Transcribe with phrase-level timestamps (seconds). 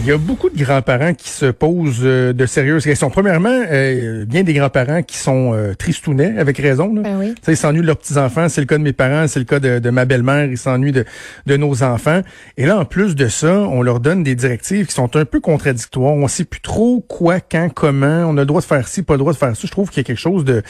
[0.00, 3.08] Il y a beaucoup de grands-parents qui se posent euh, de sérieuses questions.
[3.08, 6.94] Premièrement, euh, bien des grands-parents qui sont euh, tristounets, avec raison.
[6.94, 7.00] Là.
[7.02, 7.34] Ben oui.
[7.48, 8.48] Ils s'ennuient de leurs petits-enfants.
[8.50, 10.44] C'est le cas de mes parents, c'est le cas de, de ma belle-mère.
[10.44, 11.06] Ils s'ennuient de,
[11.46, 12.20] de nos enfants.
[12.58, 15.40] Et là, en plus de ça, on leur donne des directives qui sont un peu
[15.40, 16.12] contradictoires.
[16.12, 18.26] On sait plus trop quoi, quand, comment.
[18.28, 19.62] On a le droit de faire ci, pas le droit de faire ça.
[19.64, 20.62] Je trouve qu'il y a quelque chose de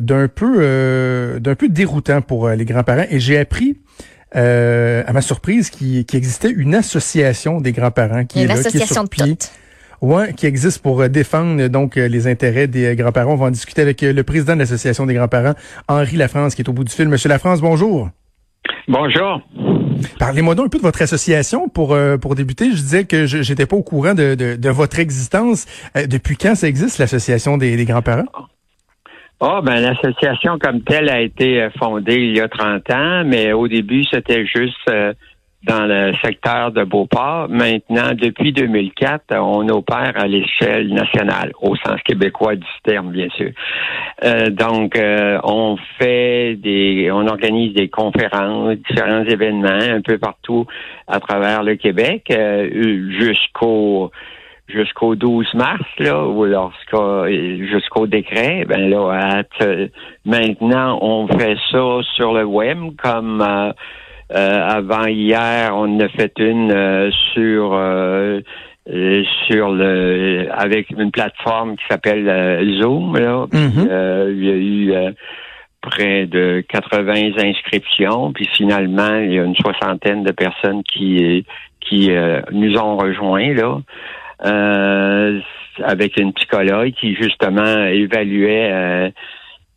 [0.00, 3.06] d'un peu d'un peu déroutant pour les grands-parents.
[3.10, 3.78] Et j'ai appris
[4.36, 8.62] euh, à ma surprise, qu'il qui existait une association des grands-parents qui une est là,
[8.62, 9.36] qui est sur de pied.
[10.00, 13.32] Ouais, qui existe pour euh, défendre donc euh, les intérêts des grands-parents.
[13.32, 15.54] On va en discuter avec le président de l'association des grands-parents,
[15.88, 17.08] Henri Lafrance, qui est au bout du fil.
[17.08, 18.08] Monsieur Lafrance, bonjour.
[18.88, 19.42] Bonjour.
[20.18, 22.70] Parlez-moi donc un peu de votre association pour pour débuter.
[22.70, 25.66] Je disais que je j'étais pas au courant de, de, votre existence.
[26.08, 28.24] depuis quand ça existe l'association des, des grands-parents?
[29.42, 33.54] Ah, ben l'association comme telle a été euh, fondée il y a 30 ans, mais
[33.54, 35.14] au début, c'était juste euh,
[35.62, 37.48] dans le secteur de Beauport.
[37.48, 43.50] Maintenant, depuis 2004, on opère à l'échelle nationale, au sens québécois du terme, bien sûr.
[44.24, 50.66] Euh, donc, on fait des, on organise des conférences, différents événements un peu partout
[51.08, 52.30] à travers le Québec,
[53.18, 54.10] jusqu'au
[54.70, 56.46] jusqu'au 12 mars, là, ou
[57.66, 59.42] jusqu'au décret, ben là,
[60.24, 63.72] maintenant, on fait ça sur le web, comme euh,
[64.34, 67.78] euh, avant hier, on a fait une euh, sur
[69.46, 73.16] sur le avec une plateforme qui s'appelle Zoom.
[73.16, 74.32] Là, mm-hmm.
[74.32, 75.14] il y a eu
[75.80, 81.44] près de 80 inscriptions, puis finalement, il y a une soixantaine de personnes qui
[81.80, 82.10] qui
[82.52, 83.78] nous ont rejoints là.
[84.44, 85.40] Euh,
[85.82, 89.10] avec une psychologue qui justement évaluait euh,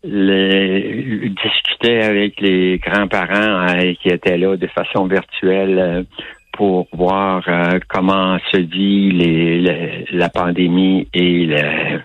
[0.04, 6.06] les, discutait avec les grands-parents euh, qui étaient là de façon virtuelle
[6.54, 7.44] pour voir
[7.90, 12.00] comment se vit les, la pandémie et le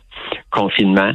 [0.50, 1.12] confinement.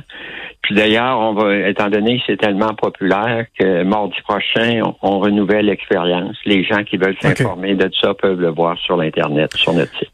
[0.62, 5.66] Puis d'ailleurs, on va, étant donné que c'est tellement populaire que mardi prochain, on, renouvelle
[5.66, 6.38] l'expérience.
[6.46, 10.12] Les gens qui veulent s'informer de ça peuvent le voir sur l'internet, sur notre site.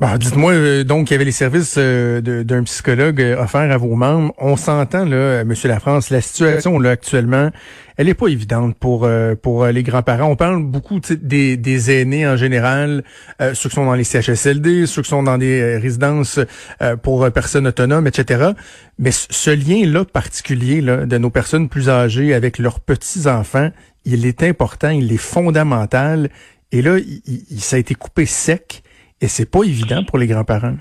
[0.00, 3.76] Bah, dites-moi euh, donc il y avait les services euh, d'un psychologue euh, offerts à
[3.78, 4.32] vos membres.
[4.38, 7.50] On s'entend là, Monsieur Lafrance, la situation là actuellement,
[7.96, 9.08] elle est pas évidente pour
[9.42, 10.30] pour les grands-parents.
[10.30, 13.02] On parle beaucoup des, des aînés en général,
[13.40, 16.38] ceux qui sont dans les CHSLD, ceux qui sont dans des résidences
[17.02, 18.52] pour personnes autonomes, etc.
[19.00, 23.72] Mais ce lien là particulier là de nos personnes plus âgées avec leurs petits enfants,
[24.04, 26.30] il est important, il est fondamental.
[26.70, 28.84] Et là, il, ça a été coupé sec.
[29.20, 30.76] Et c'est pas évident pour les grands-parents.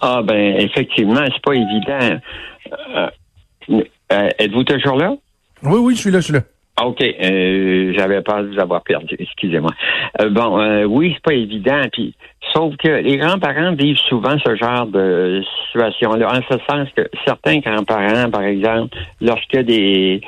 [0.00, 2.20] Ah ben effectivement, c'est pas évident.
[2.98, 3.80] Euh,
[4.12, 5.14] euh, êtes-vous toujours là?
[5.62, 6.40] Oui, oui, je suis là, je suis là.
[6.76, 7.02] Ah, OK.
[7.02, 9.16] Euh, J'avais peur de vous avoir perdu.
[9.18, 9.72] Excusez-moi.
[10.30, 11.82] Bon, oui, c'est pas évident.
[11.92, 12.14] Puis,
[12.54, 16.28] sauf que les grands-parents vivent souvent ce genre de situation-là.
[16.28, 20.20] En ce sens que certains grands-parents, par exemple, lorsqu'il y a des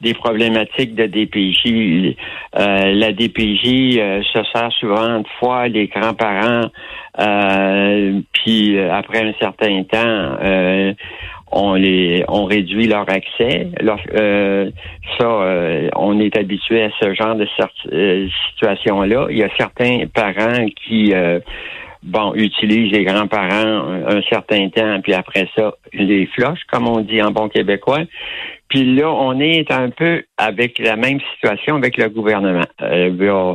[0.00, 2.16] des problématiques de DPJ.
[2.56, 6.70] Euh, la DPJ euh, se sert souvent de fois les grands-parents,
[7.18, 10.36] euh, puis après un certain temps,
[11.50, 13.68] on les on réduit leur accès.
[15.18, 17.48] ça, on est habitué à ce genre de
[18.54, 19.26] situation-là.
[19.30, 21.14] Il y a certains parents qui
[22.02, 27.22] bon, utilisent les grands-parents un, certain temps, puis après ça, les floches, comme on dit
[27.22, 28.04] en bon québécois.
[28.68, 32.66] Puis là, on est un peu avec la même situation avec le gouvernement.
[32.82, 33.54] Euh,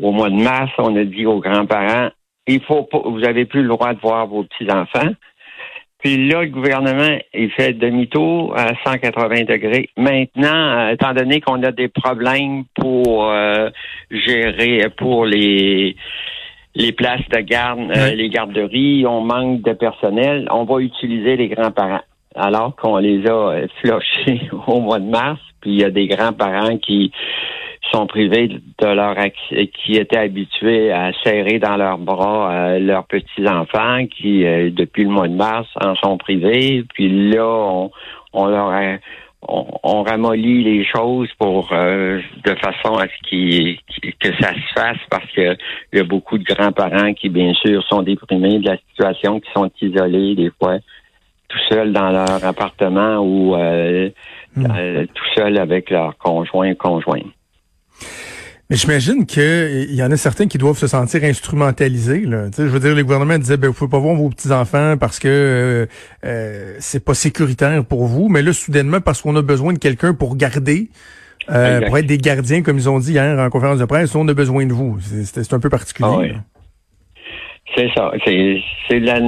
[0.00, 2.10] au mois de mars, on a dit aux grands-parents,
[2.46, 5.12] il faut pas, vous avez plus le droit de voir vos petits-enfants.
[6.02, 9.88] Puis là, le gouvernement, il fait demi-tour à 180 degrés.
[9.96, 13.70] Maintenant, euh, étant donné qu'on a des problèmes pour euh,
[14.10, 15.96] gérer, pour les
[16.74, 22.00] les places de garde, les garderies, on manque de personnel, on va utiliser les grands-parents
[22.34, 26.06] alors qu'on les a euh, flochés au mois de mars, puis il y a des
[26.06, 27.12] grands-parents qui
[27.92, 33.04] sont privés de leur accès, qui étaient habitués à serrer dans leurs bras euh, leurs
[33.06, 36.84] petits-enfants qui, euh, depuis le mois de mars, en sont privés.
[36.94, 37.90] Puis là, on,
[38.32, 38.96] on leur a,
[39.46, 43.78] on, ramollit les choses pour de façon à ce qui,
[44.20, 45.56] que ça se fasse parce que
[45.92, 49.50] il y a beaucoup de grands-parents qui, bien sûr, sont déprimés de la situation, qui
[49.52, 50.78] sont isolés des fois
[51.52, 54.08] tout seul dans leur appartement ou euh,
[54.56, 54.66] hmm.
[54.70, 57.20] euh, tout seul avec leur conjoint conjoint.
[58.70, 62.20] Mais j'imagine qu'il y en a certains qui doivent se sentir instrumentalisés.
[62.20, 62.46] Là.
[62.56, 65.86] je veux dire, le gouvernement disait, ben, vous pouvez pas voir vos petits-enfants parce que
[66.24, 68.28] euh, c'est pas sécuritaire pour vous.
[68.30, 70.88] Mais là, soudainement, parce qu'on a besoin de quelqu'un pour garder,
[71.46, 74.32] pour être des gardiens, comme ils ont dit hier en conférence de presse, on a
[74.32, 74.98] besoin de vous.
[75.00, 76.32] C'est un peu particulier.
[76.34, 76.62] Ah
[77.76, 78.10] C'est ça.
[78.24, 79.20] C'est la,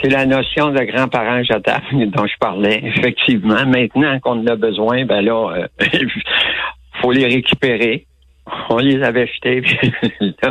[0.00, 3.66] c'est la notion de grands-parents jetables dont je parlais, effectivement.
[3.66, 5.86] Maintenant qu'on en a besoin, ben là, euh,
[7.00, 8.06] faut les récupérer.
[8.68, 9.62] On les avait jetés,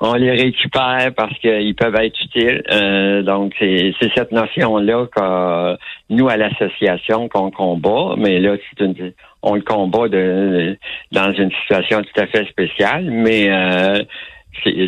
[0.00, 2.62] on, les récupère parce qu'ils peuvent être utiles.
[2.70, 5.76] Euh, donc, c'est cette notion-là que
[6.10, 8.14] nous, à l'association, qu'on combat.
[8.18, 10.76] Mais là, c'est une, on le combat de,
[11.12, 13.04] dans une situation tout à fait spéciale.
[13.10, 14.02] Mais euh,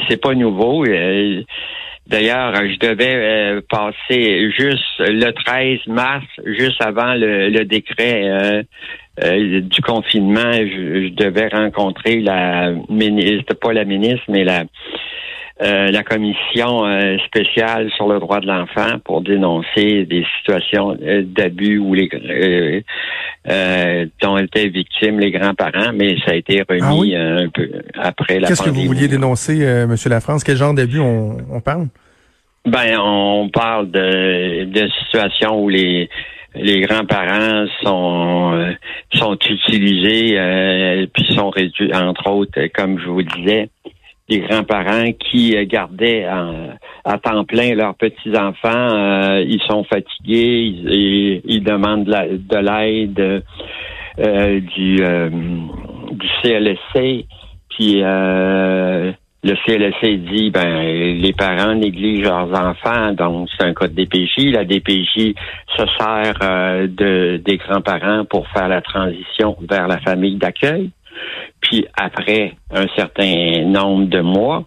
[0.09, 0.85] c'est pas nouveau.
[2.07, 8.63] D'ailleurs, je devais euh, passer juste le 13 mars, juste avant le, décret euh,
[9.25, 14.65] euh, du confinement, je, devais rencontrer la ministre, pas la ministre, mais la
[15.61, 16.83] la commission
[17.27, 22.09] spéciale sur le droit de l'enfant pour dénoncer des situations d'abus où les
[24.21, 28.49] dont étaient victimes les grands-parents, mais ça a été remis ah un peu après la
[28.49, 30.43] Qu'est-ce que vous vouliez dénoncer, Monsieur Lafrance?
[30.43, 31.87] Quel genre d'abus on, on parle?
[32.67, 36.09] Ben, on parle de, de situations où les
[36.55, 38.73] les grands-parents sont euh,
[39.13, 43.69] sont utilisés euh, puis sont réduits entre autres comme je vous disais
[44.29, 51.43] les grands-parents qui gardaient à temps plein leurs petits enfants euh, ils sont fatigués ils,
[51.45, 53.45] ils demandent de l'aide
[54.77, 54.97] du
[56.13, 57.27] du CLSC
[57.69, 58.03] puis
[59.45, 64.53] le CLSC dit ben les parents négligent leurs enfants, donc c'est un cas de DPJ.
[64.53, 65.35] La DPJ
[65.77, 70.91] se sert euh, de des grands-parents pour faire la transition vers la famille d'accueil.
[71.97, 74.65] Après un certain nombre de mois,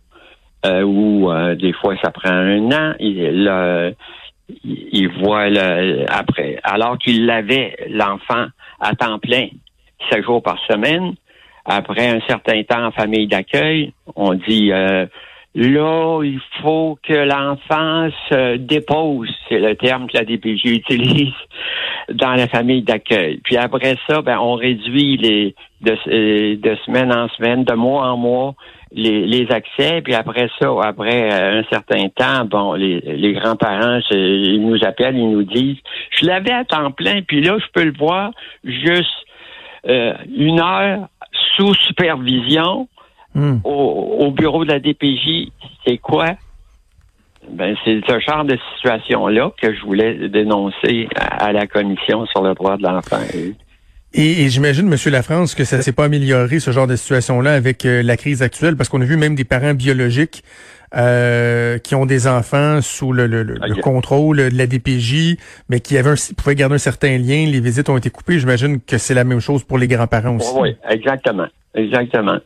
[0.66, 3.48] euh, ou euh, des fois ça prend un an, il,
[5.20, 8.48] voit le, après, alors qu'il l'avait l'enfant
[8.80, 9.48] à temps plein,
[10.10, 11.14] cinq jours par semaine,
[11.66, 15.06] après un certain temps en famille d'accueil, on dit euh,
[15.56, 21.34] là, il faut que l'enfant se dépose, c'est le terme que la DPJ utilise
[22.14, 23.40] dans la famille d'accueil.
[23.44, 28.08] Puis après ça, ben, on réduit les de, euh, de semaine en semaine, de mois
[28.08, 28.56] en mois,
[28.92, 30.02] les, les accès.
[30.02, 35.32] Puis après ça, après un certain temps, bon, les, les grands-parents, ils nous appellent, ils
[35.32, 35.78] nous disent,
[36.12, 38.32] je l'avais à temps plein, puis là, je peux le voir
[38.64, 39.26] juste
[39.88, 41.08] euh, une heure
[41.56, 42.88] sous supervision
[43.38, 43.62] hmm.
[43.64, 45.52] au, bureau de la DPJ,
[45.86, 46.36] c'est quoi?
[47.50, 52.54] Ben, c'est ce genre de situation-là que je voulais dénoncer à, la commission sur le
[52.54, 53.22] droit de l'enfant.
[54.14, 58.02] Et, j'imagine, Monsieur Lafrance, que ça s'est pas amélioré ce genre de situation-là avec euh,
[58.04, 60.44] la crise actuelle, parce qu'on a vu même des parents biologiques
[60.96, 63.28] euh, qui ont des enfants sous le,
[63.82, 65.38] contrôle de la DPJ,
[65.70, 67.46] mais qui avaient un, pouvaient garder un certain lien.
[67.46, 68.40] Les visites ont été coupées.
[68.40, 70.54] J'imagine que c'est la même chose pour les grands-parents aussi.
[70.56, 71.48] Oui, exactement.
[71.76, 72.38] Exactement.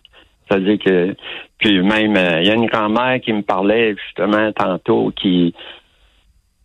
[0.51, 1.15] C'est-à-dire que
[1.57, 5.53] puis même euh, il y a une grand-mère qui me parlait justement tantôt qui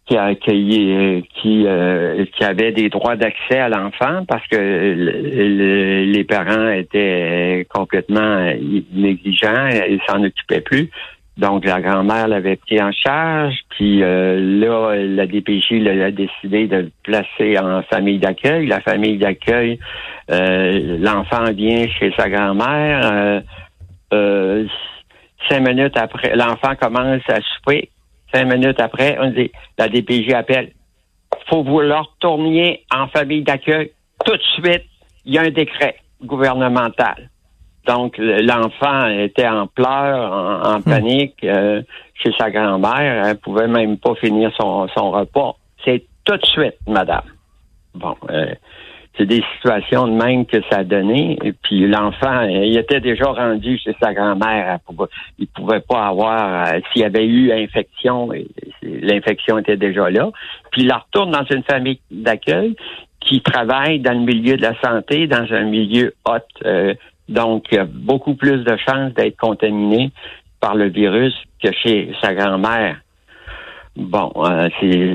[0.06, 6.24] qui a accueilli qui euh, qui avait des droits d'accès à l'enfant parce que les
[6.24, 8.52] parents étaient complètement
[8.92, 10.90] négligents, ils s'en occupaient plus.
[11.36, 16.76] Donc, la grand-mère l'avait pris en charge, puis euh, là, la DPJ a décidé de
[16.76, 18.66] le placer en famille d'accueil.
[18.66, 19.78] La famille d'accueil,
[20.30, 23.42] euh, l'enfant vient chez sa grand-mère.
[24.12, 24.66] Euh,
[25.48, 27.90] cinq minutes après, l'enfant commence à souper.
[28.32, 30.72] Cinq minutes après, on dit, la DPJ appelle.
[31.48, 33.92] Faut vous le retourniez en famille d'accueil
[34.24, 34.84] tout de suite.
[35.24, 37.30] Il y a un décret gouvernemental.
[37.86, 40.82] Donc, l'enfant était en pleurs, en, hmm.
[40.82, 41.82] panique euh,
[42.14, 43.26] chez sa grand-mère.
[43.26, 45.56] Elle pouvait même pas finir son, son repas.
[45.84, 47.22] C'est tout de suite, madame.
[47.94, 48.54] Bon, euh,
[49.16, 51.38] c'est des situations de même que ça a donné.
[51.42, 54.78] Et puis l'enfant, il était déjà rendu chez sa grand-mère.
[55.38, 58.30] Il pouvait pas avoir, euh, s'il y avait eu infection,
[58.82, 60.30] l'infection était déjà là.
[60.70, 62.76] Puis il la retourne dans une famille d'accueil
[63.20, 66.64] qui travaille dans le milieu de la santé, dans un milieu hot,
[67.28, 70.10] donc, il y a beaucoup plus de chances d'être contaminé
[70.60, 73.00] par le virus que chez sa grand-mère.
[73.96, 74.68] Bon, euh,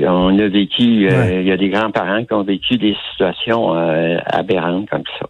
[0.08, 4.18] on a vécu, euh, il y a des grands-parents qui ont vécu des situations euh,
[4.26, 5.28] aberrantes comme ça.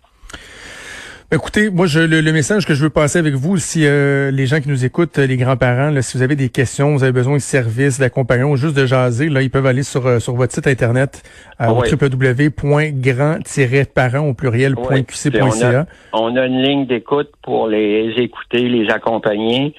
[1.35, 4.61] Écoutez, moi, je, le, message que je veux passer avec vous, si euh, les gens
[4.61, 7.99] qui nous écoutent, les grands-parents, si vous avez des questions, vous avez besoin de services,
[7.99, 11.23] d'accompagnement, juste de jaser, là, ils peuvent aller sur, euh, sur votre site internet
[11.63, 15.87] euh, www.grand-parents au pluriel.qc.ca.
[16.13, 19.75] On, a une ligne d'écoute pour les écouter, les accompagner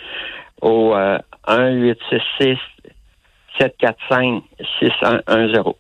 [0.64, 1.20] au 1
[1.72, 2.58] 866
[3.60, 4.44] 745
[4.80, 5.74] 6110.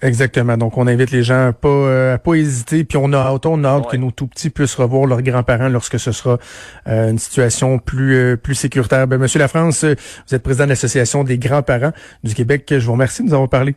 [0.00, 0.56] Exactement.
[0.56, 2.84] Donc, on invite les gens à pas, euh, à pas hésiter.
[2.84, 5.68] Puis on a hâte, on a hâte que nos tout petits puissent revoir leurs grands-parents
[5.68, 6.38] lorsque ce sera
[6.86, 9.08] euh, une situation plus, euh, plus sécuritaire.
[9.08, 12.64] Ben, Monsieur Lafrance, vous êtes président de l'Association des grands-parents du Québec.
[12.70, 13.74] Je vous remercie de nous avoir parlé.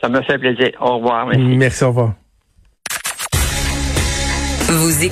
[0.00, 0.70] Ça me fait plaisir.
[0.80, 1.26] Au revoir.
[1.26, 1.56] Merci.
[1.56, 2.14] Merci, au revoir.
[4.68, 5.04] Vous